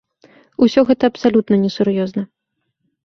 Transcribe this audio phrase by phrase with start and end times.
[0.65, 2.23] Усё гэта абсалютна несур'ёзна.